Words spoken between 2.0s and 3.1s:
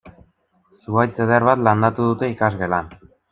dute ikasgelan.